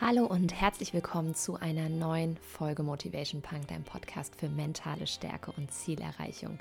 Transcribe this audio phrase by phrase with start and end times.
[0.00, 5.52] Hallo und herzlich willkommen zu einer neuen Folge Motivation Punk, deinem Podcast für mentale Stärke
[5.52, 6.58] und Zielerreichung.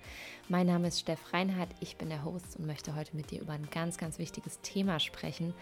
[0.50, 3.54] Mein Name ist Steff Reinhardt, ich bin der Host und möchte heute mit dir über
[3.54, 5.56] ein ganz, ganz wichtiges Thema sprechen.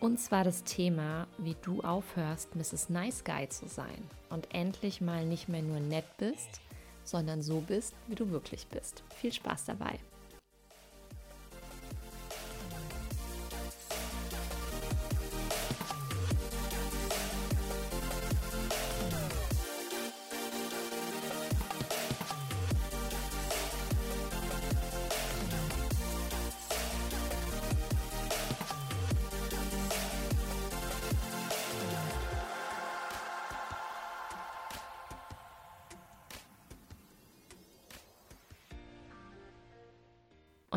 [0.00, 2.88] Und zwar das Thema, wie du aufhörst, Mrs.
[2.88, 6.62] Nice Guy zu sein und endlich mal nicht mehr nur nett bist,
[7.04, 9.04] sondern so bist, wie du wirklich bist.
[9.14, 9.98] Viel Spaß dabei!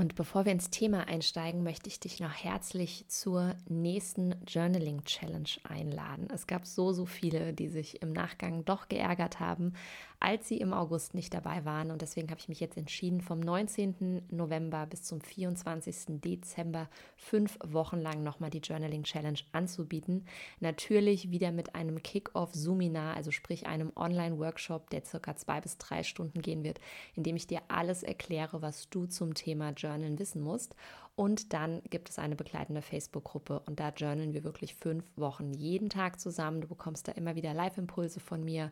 [0.04, 5.48] Und bevor wir ins Thema einsteigen, möchte ich dich noch herzlich zur nächsten Journaling Challenge
[5.64, 6.28] einladen.
[6.30, 9.76] Es gab so, so viele, die sich im Nachgang doch geärgert haben,
[10.24, 11.92] als sie im August nicht dabei waren.
[11.92, 14.22] Und deswegen habe ich mich jetzt entschieden, vom 19.
[14.32, 16.22] November bis zum 24.
[16.22, 20.26] Dezember fünf Wochen lang nochmal die Journaling Challenge anzubieten.
[20.62, 26.42] Natürlich wieder mit einem Kick-Off-Suminar, also sprich einem Online-Workshop, der circa zwei bis drei Stunden
[26.42, 26.80] gehen wird,
[27.16, 30.74] in dem ich dir alles erkläre, was du zum Thema Journalen wissen musst.
[31.18, 35.90] Und dann gibt es eine begleitende Facebook-Gruppe und da journalen wir wirklich fünf Wochen jeden
[35.90, 36.62] Tag zusammen.
[36.62, 38.72] Du bekommst da immer wieder Live-Impulse von mir.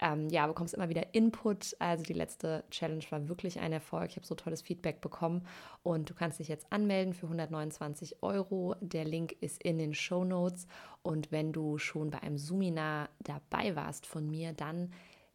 [0.00, 1.76] Ähm, ja, bekommst immer wieder Input.
[1.78, 4.10] Also die letzte Challenge war wirklich ein Erfolg.
[4.10, 5.46] Ich habe so tolles Feedback bekommen
[5.82, 8.74] und du kannst dich jetzt anmelden für 129 Euro.
[8.80, 10.66] Der Link ist in den Show Notes
[11.02, 14.90] und wenn du schon bei einem Suminar dabei warst von mir, dann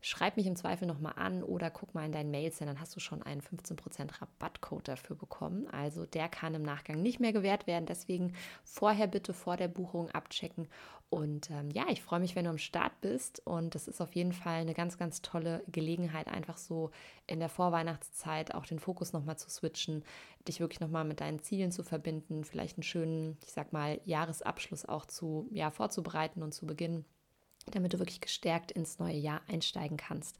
[0.07, 2.95] Schreib mich im Zweifel nochmal an oder guck mal in deinen Mails, denn dann hast
[2.95, 5.65] du schon einen 15% Rabattcode dafür bekommen.
[5.71, 7.87] Also der kann im Nachgang nicht mehr gewährt werden.
[7.87, 8.33] Deswegen
[8.63, 10.67] vorher bitte vor der Buchung abchecken.
[11.09, 13.41] Und ähm, ja, ich freue mich, wenn du am Start bist.
[13.47, 16.91] Und das ist auf jeden Fall eine ganz, ganz tolle Gelegenheit, einfach so
[17.25, 20.03] in der Vorweihnachtszeit auch den Fokus nochmal zu switchen,
[20.47, 24.85] dich wirklich nochmal mit deinen Zielen zu verbinden, vielleicht einen schönen, ich sag mal, Jahresabschluss
[24.85, 27.05] auch zu, ja, vorzubereiten und zu beginnen
[27.71, 30.37] damit du wirklich gestärkt ins neue Jahr einsteigen kannst.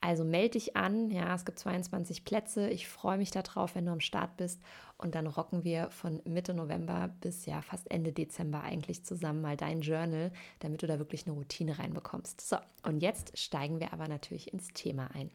[0.00, 2.68] Also melde dich an, ja, es gibt 22 Plätze.
[2.70, 4.62] Ich freue mich darauf, wenn du am Start bist.
[4.96, 9.56] Und dann rocken wir von Mitte November bis ja fast Ende Dezember eigentlich zusammen mal
[9.56, 12.40] dein Journal, damit du da wirklich eine Routine reinbekommst.
[12.40, 15.30] So, und jetzt steigen wir aber natürlich ins Thema ein.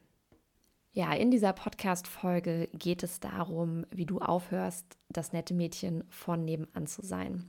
[0.96, 6.88] Ja, in dieser Podcast-Folge geht es darum, wie du aufhörst, das nette Mädchen von nebenan
[6.88, 7.48] zu sein.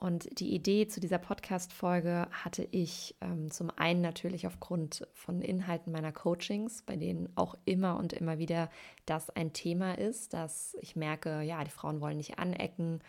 [0.00, 5.92] Und die Idee zu dieser Podcast-Folge hatte ich ähm, zum einen natürlich aufgrund von Inhalten
[5.92, 8.70] meiner Coachings, bei denen auch immer und immer wieder
[9.04, 13.02] das ein Thema ist, dass ich merke, ja, die Frauen wollen nicht anecken.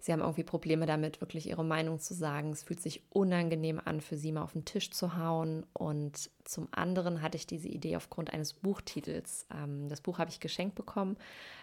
[0.00, 2.50] Sie haben irgendwie Probleme damit, wirklich ihre Meinung zu sagen.
[2.50, 5.64] Es fühlt sich unangenehm an, für sie mal auf den Tisch zu hauen.
[5.74, 9.46] Und zum anderen hatte ich diese Idee aufgrund eines Buchtitels.
[9.54, 11.16] Ähm, das Buch habe ich geschenkt bekommen.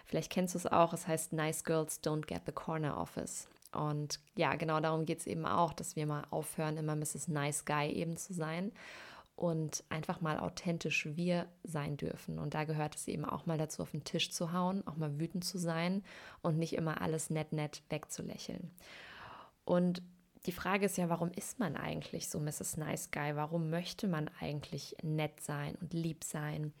[0.06, 0.94] Vielleicht kennst du es auch.
[0.94, 3.46] Es heißt Nice Girls Don't Get the Corner Office.
[3.74, 7.28] Und ja, genau darum geht es eben auch, dass wir mal aufhören, immer Mrs.
[7.28, 8.72] Nice Guy eben zu sein
[9.36, 12.38] und einfach mal authentisch wir sein dürfen.
[12.38, 15.18] Und da gehört es eben auch mal dazu, auf den Tisch zu hauen, auch mal
[15.18, 16.04] wütend zu sein
[16.42, 18.70] und nicht immer alles nett, nett wegzulächeln.
[19.64, 20.02] Und
[20.46, 22.76] die Frage ist ja, warum ist man eigentlich so Mrs.
[22.76, 23.34] Nice Guy?
[23.34, 26.72] Warum möchte man eigentlich nett sein und lieb sein?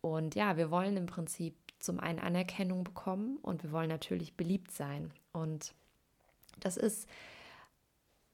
[0.00, 4.70] Und ja, wir wollen im Prinzip zum einen Anerkennung bekommen und wir wollen natürlich beliebt
[4.70, 5.12] sein.
[5.32, 5.74] Und
[6.60, 7.08] das ist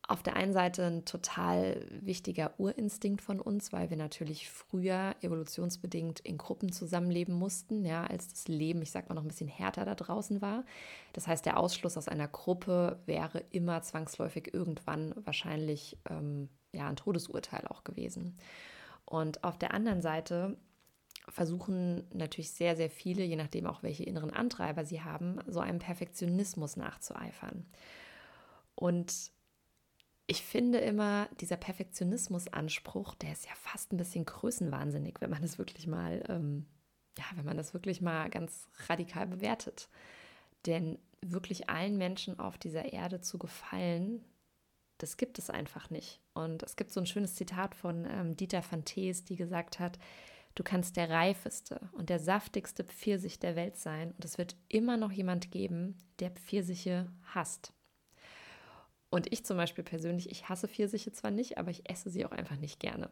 [0.08, 6.20] auf der einen Seite ein total wichtiger Urinstinkt von uns, weil wir natürlich früher evolutionsbedingt
[6.20, 9.84] in Gruppen zusammenleben mussten, ja, als das Leben, ich sag mal, noch ein bisschen härter
[9.84, 10.64] da draußen war.
[11.12, 16.96] Das heißt, der Ausschluss aus einer Gruppe wäre immer zwangsläufig irgendwann wahrscheinlich ähm, ja, ein
[16.96, 18.36] Todesurteil auch gewesen.
[19.04, 20.56] Und auf der anderen Seite
[21.28, 25.78] versuchen natürlich sehr, sehr viele, je nachdem auch welche inneren Antreiber sie haben, so einem
[25.78, 27.64] Perfektionismus nachzueifern.
[28.82, 29.30] Und
[30.26, 35.56] ich finde immer, dieser Perfektionismusanspruch, der ist ja fast ein bisschen größenwahnsinnig, wenn man das
[35.56, 36.66] wirklich mal, ähm,
[37.16, 39.88] ja, wenn man das wirklich mal ganz radikal bewertet.
[40.66, 44.24] Denn wirklich allen Menschen auf dieser Erde zu gefallen,
[44.98, 46.20] das gibt es einfach nicht.
[46.34, 49.96] Und es gibt so ein schönes Zitat von ähm, Dieter van Thees, die gesagt hat,
[50.56, 54.96] du kannst der reifeste und der saftigste Pfirsich der Welt sein und es wird immer
[54.96, 57.72] noch jemand geben, der Pfirsiche hasst.
[59.12, 62.30] Und ich zum Beispiel persönlich, ich hasse Pfirsiche zwar nicht, aber ich esse sie auch
[62.30, 63.10] einfach nicht gerne.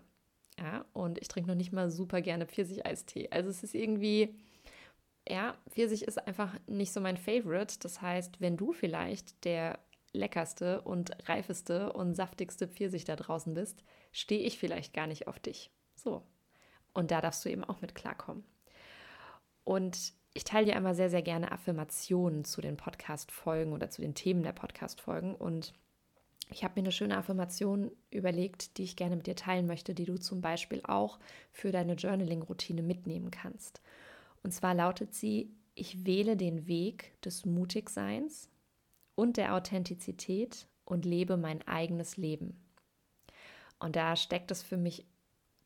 [0.58, 3.28] Ja, und ich trinke noch nicht mal super gerne Pfirsicheistee.
[3.30, 4.34] Also es ist irgendwie,
[5.28, 7.78] ja, Pfirsich ist einfach nicht so mein Favorite.
[7.80, 9.78] Das heißt, wenn du vielleicht der
[10.14, 15.38] leckerste und reifeste und saftigste Pfirsich da draußen bist, stehe ich vielleicht gar nicht auf
[15.38, 15.70] dich.
[15.96, 16.22] So.
[16.94, 18.44] Und da darfst du eben auch mit klarkommen.
[19.64, 24.14] Und ich teile dir einmal sehr, sehr gerne Affirmationen zu den Podcast-Folgen oder zu den
[24.14, 25.34] Themen der Podcast-Folgen.
[25.34, 25.74] Und
[26.52, 30.04] ich habe mir eine schöne Affirmation überlegt, die ich gerne mit dir teilen möchte, die
[30.04, 31.18] du zum Beispiel auch
[31.52, 33.80] für deine Journaling-Routine mitnehmen kannst.
[34.42, 38.48] Und zwar lautet sie, ich wähle den Weg des Mutigseins
[39.14, 42.60] und der Authentizität und lebe mein eigenes Leben.
[43.78, 45.06] Und da steckt es für mich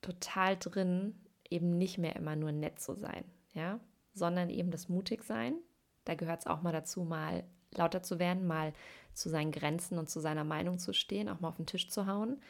[0.03, 1.15] total drin,
[1.51, 3.81] eben nicht mehr immer nur nett zu sein, ja,
[4.13, 5.57] sondern eben das Mutigsein.
[6.05, 7.45] Da gehört es auch mal dazu, mal
[7.79, 8.73] lauter zu werden, mal
[9.13, 12.07] zu seinen Grenzen und zu seiner Meinung zu stehen, auch mal auf den Tisch zu
[12.07, 12.41] hauen.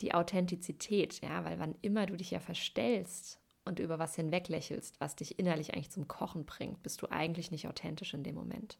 [0.00, 5.16] Die Authentizität, ja, weil wann immer du dich ja verstellst und über was hinweglächelst, was
[5.16, 8.78] dich innerlich eigentlich zum Kochen bringt, bist du eigentlich nicht authentisch in dem Moment.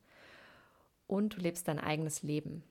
[1.07, 2.63] Und du lebst dein eigenes Leben.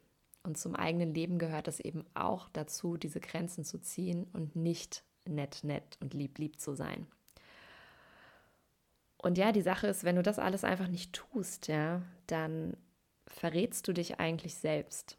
[0.43, 5.03] Und zum eigenen Leben gehört es eben auch dazu, diese Grenzen zu ziehen und nicht
[5.25, 7.05] nett, nett und lieb, lieb zu sein.
[9.17, 12.77] Und ja, die Sache ist, wenn du das alles einfach nicht tust, ja, dann
[13.27, 15.17] verrätst du dich eigentlich selbst.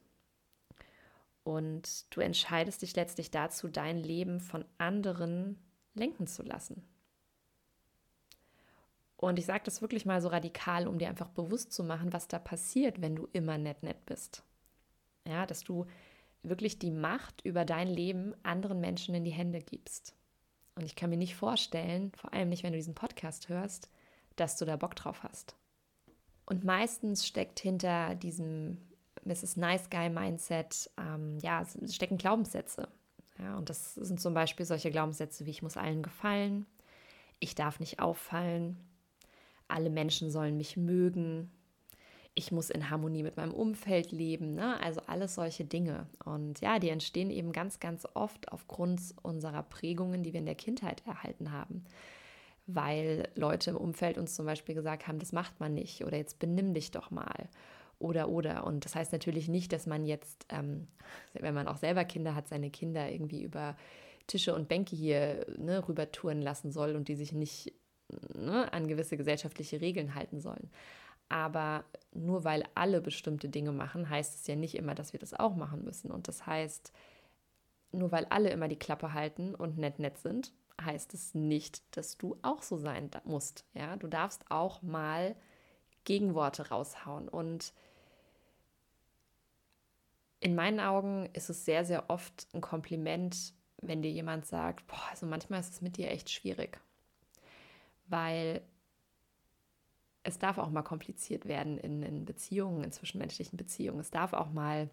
[1.44, 5.58] Und du entscheidest dich letztlich dazu, dein Leben von anderen
[5.94, 6.84] lenken zu lassen.
[9.16, 12.28] Und ich sage das wirklich mal so radikal, um dir einfach bewusst zu machen, was
[12.28, 14.44] da passiert, wenn du immer nett, nett bist.
[15.26, 15.86] Ja, dass du
[16.42, 20.14] wirklich die Macht über dein Leben anderen Menschen in die Hände gibst.
[20.76, 23.90] Und ich kann mir nicht vorstellen, vor allem nicht, wenn du diesen Podcast hörst,
[24.36, 25.56] dass du da Bock drauf hast.
[26.48, 28.78] Und meistens steckt hinter diesem
[29.26, 29.58] Mrs.
[29.58, 32.88] Nice Guy Mindset, ähm, ja, stecken Glaubenssätze.
[33.38, 36.64] Ja, und das sind zum Beispiel solche Glaubenssätze wie ich muss allen gefallen,
[37.38, 38.78] ich darf nicht auffallen,
[39.68, 41.50] alle Menschen sollen mich mögen,
[42.34, 44.80] ich muss in Harmonie mit meinem Umfeld leben, ne?
[44.80, 46.06] also alles solche Dinge.
[46.24, 50.54] Und ja, die entstehen eben ganz, ganz oft aufgrund unserer Prägungen, die wir in der
[50.54, 51.84] Kindheit erhalten haben.
[52.70, 56.38] Weil Leute im Umfeld uns zum Beispiel gesagt haben, das macht man nicht oder jetzt
[56.38, 57.48] benimm dich doch mal
[57.98, 58.64] oder oder.
[58.64, 60.86] Und das heißt natürlich nicht, dass man jetzt, ähm,
[61.32, 63.74] wenn man auch selber Kinder hat, seine Kinder irgendwie über
[64.26, 67.72] Tische und Bänke hier ne, rüber touren lassen soll und die sich nicht
[68.34, 70.70] ne, an gewisse gesellschaftliche Regeln halten sollen.
[71.30, 75.34] Aber nur weil alle bestimmte Dinge machen, heißt es ja nicht immer, dass wir das
[75.34, 76.10] auch machen müssen.
[76.10, 76.92] Und das heißt,
[77.92, 82.18] nur weil alle immer die Klappe halten und nett nett sind, heißt es nicht, dass
[82.18, 83.64] du auch so sein musst.
[83.74, 85.36] Ja, du darfst auch mal
[86.04, 87.28] Gegenworte raushauen.
[87.28, 87.72] Und
[90.40, 95.02] in meinen Augen ist es sehr, sehr oft ein Kompliment, wenn dir jemand sagt, boah,
[95.10, 96.80] also manchmal ist es mit dir echt schwierig.
[98.06, 98.62] Weil
[100.22, 104.00] es darf auch mal kompliziert werden in, in Beziehungen, in zwischenmenschlichen Beziehungen.
[104.00, 104.90] Es darf auch mal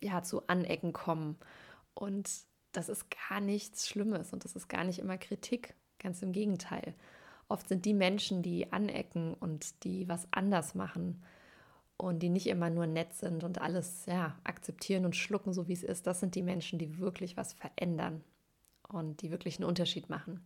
[0.00, 1.38] ja, zu Anecken kommen.
[1.94, 2.30] Und
[2.72, 5.74] das ist gar nichts Schlimmes und das ist gar nicht immer Kritik.
[5.98, 6.94] Ganz im Gegenteil.
[7.48, 11.22] Oft sind die Menschen, die anecken und die was anders machen
[11.96, 15.74] und die nicht immer nur nett sind und alles ja, akzeptieren und schlucken, so wie
[15.74, 18.24] es ist, das sind die Menschen, die wirklich was verändern
[18.88, 20.40] und die wirklich einen Unterschied machen.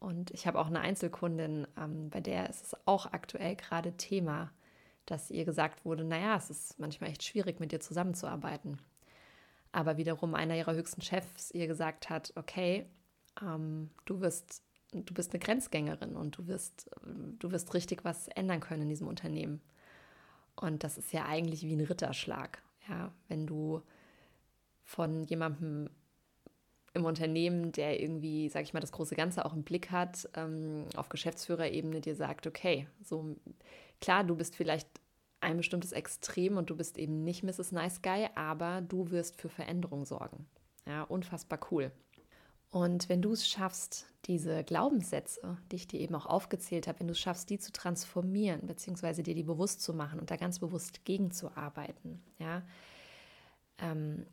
[0.00, 4.50] Und ich habe auch eine Einzelkundin, ähm, bei der ist es auch aktuell gerade Thema,
[5.06, 8.78] dass ihr gesagt wurde, naja, es ist manchmal echt schwierig, mit dir zusammenzuarbeiten.
[9.72, 12.86] Aber wiederum einer ihrer höchsten Chefs ihr gesagt hat, okay,
[13.40, 14.62] ähm, du wirst,
[14.92, 16.90] du bist eine Grenzgängerin und du wirst,
[17.38, 19.60] du wirst richtig was ändern können in diesem Unternehmen.
[20.56, 23.82] Und das ist ja eigentlich wie ein Ritterschlag, ja, wenn du
[24.84, 25.88] von jemandem
[26.92, 30.86] im Unternehmen, der irgendwie, sag ich mal, das große Ganze auch im Blick hat, ähm,
[30.96, 33.36] auf Geschäftsführerebene dir sagt, okay, so
[34.00, 34.88] klar, du bist vielleicht
[35.50, 37.72] ein bestimmtes Extrem und du bist eben nicht Mrs.
[37.72, 40.46] Nice Guy, aber du wirst für Veränderung sorgen.
[40.86, 41.92] Ja, unfassbar cool.
[42.70, 47.08] Und wenn du es schaffst, diese Glaubenssätze, die ich dir eben auch aufgezählt habe, wenn
[47.08, 50.60] du es schaffst, die zu transformieren, beziehungsweise dir die bewusst zu machen und da ganz
[50.60, 52.62] bewusst gegenzuarbeiten, ja,
[53.78, 54.26] ähm,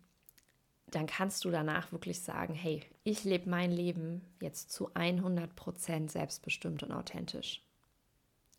[0.90, 6.12] dann kannst du danach wirklich sagen, hey, ich lebe mein Leben jetzt zu 100 Prozent
[6.12, 7.62] selbstbestimmt und authentisch.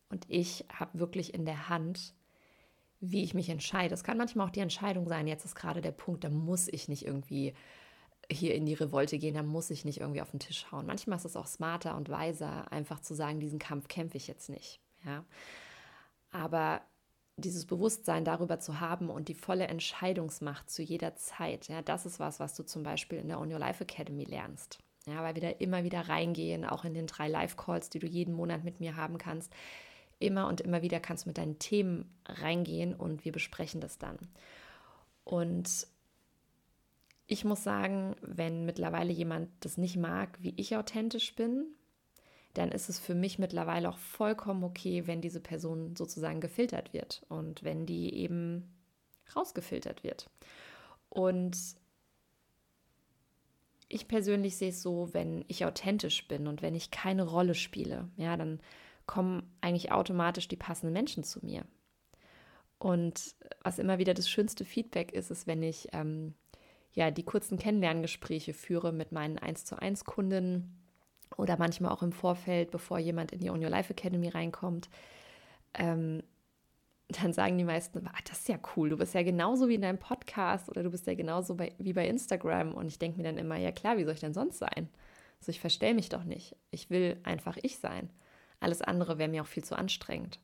[0.09, 2.13] Und ich habe wirklich in der Hand,
[2.99, 3.93] wie ich mich entscheide.
[3.93, 6.87] Es kann manchmal auch die Entscheidung sein, jetzt ist gerade der Punkt, da muss ich
[6.87, 7.53] nicht irgendwie
[8.31, 10.85] hier in die Revolte gehen, da muss ich nicht irgendwie auf den Tisch hauen.
[10.85, 14.49] Manchmal ist es auch smarter und weiser, einfach zu sagen, diesen Kampf kämpfe ich jetzt
[14.49, 14.79] nicht.
[15.05, 15.25] Ja?
[16.31, 16.81] Aber
[17.37, 22.19] dieses Bewusstsein darüber zu haben und die volle Entscheidungsmacht zu jeder Zeit, ja, das ist
[22.19, 24.79] was, was du zum Beispiel in der On Your Life Academy lernst.
[25.05, 28.33] Ja, weil wir da immer wieder reingehen, auch in den drei Live-Calls, die du jeden
[28.33, 29.51] Monat mit mir haben kannst,
[30.19, 34.17] immer und immer wieder kannst du mit deinen Themen reingehen und wir besprechen das dann.
[35.23, 35.87] Und
[37.27, 41.67] ich muss sagen, wenn mittlerweile jemand das nicht mag, wie ich authentisch bin,
[42.53, 47.21] dann ist es für mich mittlerweile auch vollkommen okay, wenn diese Person sozusagen gefiltert wird
[47.29, 48.73] und wenn die eben
[49.35, 50.29] rausgefiltert wird.
[51.09, 51.55] Und
[53.87, 58.09] ich persönlich sehe es so, wenn ich authentisch bin und wenn ich keine Rolle spiele,
[58.17, 58.59] ja, dann
[59.09, 61.65] kommen eigentlich automatisch die passenden Menschen zu mir.
[62.77, 66.35] Und was immer wieder das schönste Feedback ist, ist, wenn ich ähm,
[66.93, 70.77] ja die kurzen Kennenlerngespräche führe mit meinen 1 zu 1 Kunden
[71.37, 74.89] oder manchmal auch im Vorfeld, bevor jemand in die On Your Life Academy reinkommt.
[75.73, 76.21] Ähm,
[77.07, 79.97] dann sagen die meisten, das ist ja cool, du bist ja genauso wie in deinem
[79.97, 82.75] Podcast oder du bist ja genauso bei, wie bei Instagram.
[82.75, 84.87] Und ich denke mir dann immer, ja klar, wie soll ich denn sonst sein?
[85.39, 86.55] Also ich verstell mich doch nicht.
[86.69, 88.11] Ich will einfach ich sein.
[88.59, 90.39] Alles andere wäre mir auch viel zu anstrengend.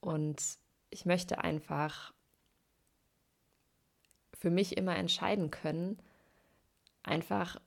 [0.00, 0.42] Und
[0.90, 2.12] ich möchte einfach
[4.34, 5.98] für mich immer entscheiden können,
[7.02, 7.58] einfach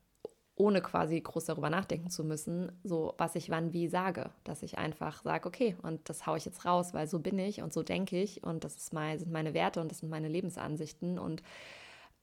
[0.56, 4.32] ohne quasi groß darüber nachdenken zu müssen, so was ich wann wie sage.
[4.44, 7.62] Dass ich einfach sage, okay, und das haue ich jetzt raus, weil so bin ich
[7.62, 10.28] und so denke ich und das ist mein, sind meine Werte und das sind meine
[10.28, 11.44] Lebensansichten und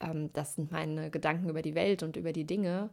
[0.00, 2.90] ähm, das sind meine Gedanken über die Welt und über die Dinge.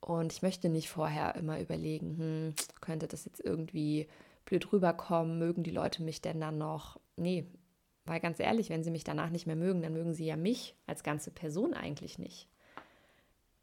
[0.00, 4.06] Und ich möchte nicht vorher immer überlegen, hm, könnte das jetzt irgendwie
[4.44, 7.00] blöd rüberkommen, mögen die Leute mich denn dann noch?
[7.16, 7.46] Nee,
[8.04, 10.76] weil ganz ehrlich, wenn sie mich danach nicht mehr mögen, dann mögen sie ja mich
[10.86, 12.48] als ganze Person eigentlich nicht.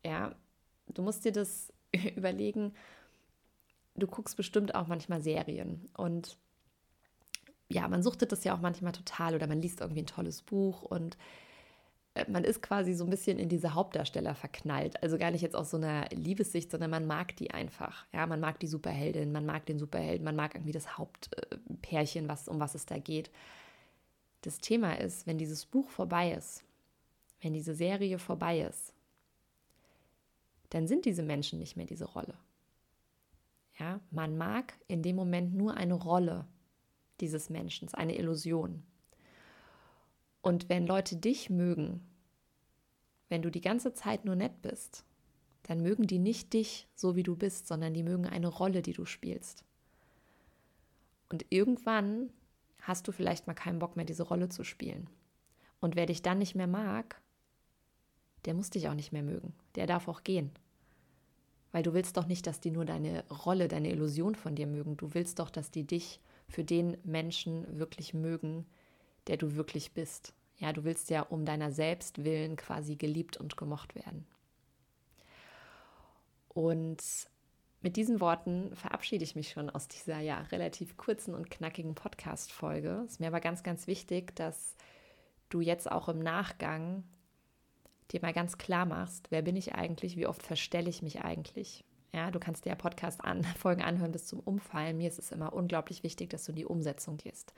[0.05, 0.35] Ja,
[0.87, 1.71] du musst dir das
[2.15, 2.73] überlegen.
[3.95, 6.37] Du guckst bestimmt auch manchmal Serien und
[7.69, 10.81] ja, man suchtet das ja auch manchmal total oder man liest irgendwie ein tolles Buch
[10.83, 11.17] und
[12.27, 15.01] man ist quasi so ein bisschen in diese Hauptdarsteller verknallt.
[15.01, 18.05] Also gar nicht jetzt aus so einer Liebessicht, sondern man mag die einfach.
[18.13, 22.48] Ja, man mag die Superheldin, man mag den Superhelden, man mag irgendwie das Hauptpärchen, was,
[22.48, 23.32] um was es da geht.
[24.41, 26.63] Das Thema ist, wenn dieses Buch vorbei ist,
[27.41, 28.93] wenn diese Serie vorbei ist,
[30.70, 32.36] dann sind diese Menschen nicht mehr diese Rolle.
[33.79, 36.46] Ja, man mag in dem Moment nur eine Rolle
[37.22, 38.84] dieses Menschen, eine Illusion.
[40.43, 42.01] Und wenn Leute dich mögen,
[43.29, 45.05] wenn du die ganze Zeit nur nett bist,
[45.63, 48.91] dann mögen die nicht dich so, wie du bist, sondern die mögen eine Rolle, die
[48.91, 49.63] du spielst.
[51.29, 52.29] Und irgendwann
[52.81, 55.09] hast du vielleicht mal keinen Bock mehr, diese Rolle zu spielen.
[55.79, 57.21] Und wer dich dann nicht mehr mag,
[58.43, 59.53] der muss dich auch nicht mehr mögen.
[59.75, 60.51] Der darf auch gehen.
[61.71, 64.97] Weil du willst doch nicht, dass die nur deine Rolle, deine Illusion von dir mögen.
[64.97, 66.19] Du willst doch, dass die dich
[66.50, 68.65] für den Menschen wirklich mögen,
[69.27, 70.33] der du wirklich bist.
[70.57, 74.25] Ja, du willst ja um deiner selbst willen quasi geliebt und gemocht werden.
[76.49, 77.01] Und
[77.81, 83.01] mit diesen Worten verabschiede ich mich schon aus dieser ja relativ kurzen und knackigen Podcast-Folge.
[83.05, 84.75] Es ist mir aber ganz, ganz wichtig, dass
[85.49, 87.03] du jetzt auch im Nachgang
[88.11, 91.83] dir mal ganz klar machst, wer bin ich eigentlich, wie oft verstelle ich mich eigentlich.
[92.13, 94.97] Ja, du kannst dir ja Podcast-Folgen an, anhören bis zum Umfallen.
[94.97, 97.53] Mir ist es immer unglaublich wichtig, dass du in die Umsetzung gehst.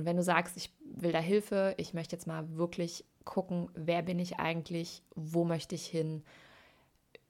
[0.00, 4.00] Und wenn du sagst, ich will da Hilfe, ich möchte jetzt mal wirklich gucken, wer
[4.00, 6.22] bin ich eigentlich, wo möchte ich hin,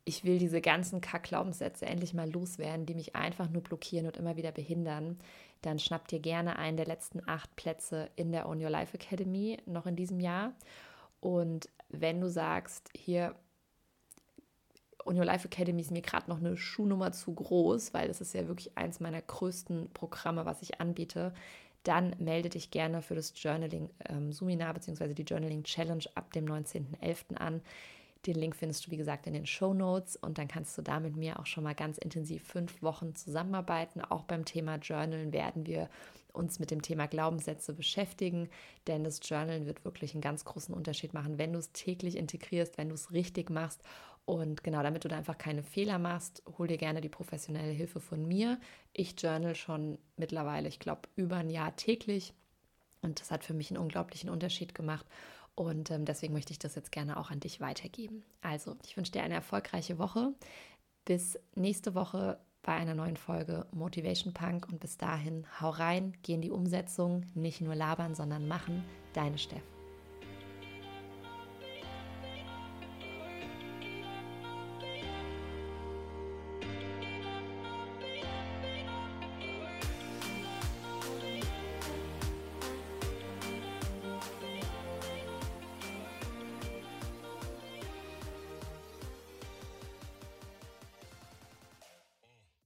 [0.04, 4.36] ich will diese ganzen Kack-Glaubenssätze endlich mal loswerden, die mich einfach nur blockieren und immer
[4.36, 5.18] wieder behindern,
[5.62, 9.58] dann schnapp dir gerne einen der letzten acht Plätze in der Own Your Life Academy
[9.66, 10.52] noch in diesem Jahr.
[11.18, 13.34] Und wenn du sagst, hier,
[15.04, 18.32] On Your Life Academy ist mir gerade noch eine Schuhnummer zu groß, weil das ist
[18.32, 21.34] ja wirklich eins meiner größten Programme, was ich anbiete,
[21.84, 25.14] dann melde dich gerne für das Journaling ähm, bzw.
[25.14, 27.36] die Journaling Challenge ab dem 19.11.
[27.36, 27.62] an.
[28.26, 31.00] Den Link findest du, wie gesagt, in den Show Notes und dann kannst du da
[31.00, 34.02] mit mir auch schon mal ganz intensiv fünf Wochen zusammenarbeiten.
[34.02, 35.88] Auch beim Thema Journalen werden wir
[36.32, 38.48] uns mit dem Thema Glaubenssätze beschäftigen,
[38.86, 42.76] denn das Journalen wird wirklich einen ganz großen Unterschied machen, wenn du es täglich integrierst,
[42.78, 43.82] wenn du es richtig machst.
[44.24, 48.00] Und genau, damit du da einfach keine Fehler machst, hol dir gerne die professionelle Hilfe
[48.00, 48.60] von mir.
[48.92, 52.32] Ich journal schon mittlerweile, ich glaube, über ein Jahr täglich.
[53.02, 55.06] Und das hat für mich einen unglaublichen Unterschied gemacht.
[55.54, 58.22] Und ähm, deswegen möchte ich das jetzt gerne auch an dich weitergeben.
[58.40, 60.32] Also, ich wünsche dir eine erfolgreiche Woche.
[61.04, 64.68] Bis nächste Woche bei einer neuen Folge Motivation Punk.
[64.68, 67.26] Und bis dahin, hau rein, geh in die Umsetzung.
[67.34, 68.84] Nicht nur labern, sondern machen.
[69.12, 69.79] Deine Steff.